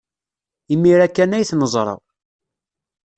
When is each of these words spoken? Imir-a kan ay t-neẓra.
Imir-a 0.73 1.07
kan 1.09 1.35
ay 1.35 1.45
t-neẓra. 1.49 1.95